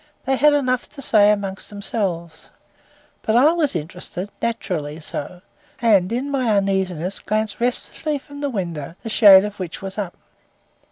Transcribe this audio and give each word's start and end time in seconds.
They 0.25 0.35
had 0.35 0.53
enough 0.53 0.89
to 0.93 1.01
say 1.03 1.31
among 1.31 1.59
themselves. 1.69 2.49
But 3.21 3.35
I 3.35 3.51
was 3.51 3.75
interested 3.75 4.31
naturally 4.41 4.99
so, 4.99 5.41
and, 5.79 6.11
in 6.11 6.31
my 6.31 6.49
uneasiness, 6.57 7.19
glanced 7.19 7.61
restlessly 7.61 8.17
from 8.17 8.41
the 8.41 8.49
window, 8.49 8.95
the 9.03 9.09
shade 9.09 9.45
of 9.45 9.59
which 9.59 9.79
was 9.83 9.99
up. 9.99 10.17